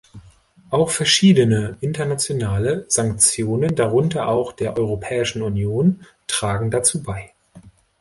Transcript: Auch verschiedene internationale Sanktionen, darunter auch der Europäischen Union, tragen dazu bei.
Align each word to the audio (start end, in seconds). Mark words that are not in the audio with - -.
Auch 0.71 0.89
verschiedene 0.89 1.77
internationale 1.79 2.85
Sanktionen, 2.87 3.75
darunter 3.75 4.29
auch 4.29 4.51
der 4.51 4.75
Europäischen 4.75 5.43
Union, 5.43 6.03
tragen 6.25 6.71
dazu 6.71 7.03
bei. 7.03 7.35